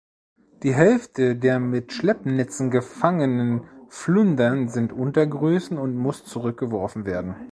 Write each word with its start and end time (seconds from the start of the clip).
Die 0.63 0.73
Hälfte 0.73 1.35
der 1.35 1.59
mit 1.59 1.93
Schleppnetzen 1.93 2.71
gefangenen 2.71 3.67
Flundern 3.87 4.67
sind 4.67 4.93
Untergrößen 4.93 5.77
und 5.77 5.95
muss 5.95 6.25
zurückgeworfen 6.25 7.05
werden. 7.05 7.35